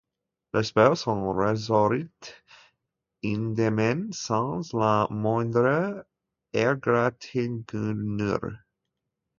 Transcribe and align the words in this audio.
L'épouse 0.55 1.07
en 1.07 1.31
ressortit 1.31 2.09
indemne, 3.23 4.11
sans 4.11 4.73
la 4.73 5.07
moindre 5.11 6.07
égratignure. 6.53 8.49